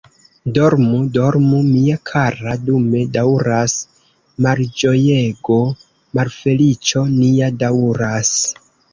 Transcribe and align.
Dormu, 0.53 0.99
dormu, 1.15 1.57
mia 1.65 1.97
kara, 2.09 2.53
dume 2.69 3.01
daŭras 3.17 3.75
malĝojego, 4.45 5.57
malfeliĉo 6.21 7.05
nia 7.13 7.51
daŭras. 7.65 8.33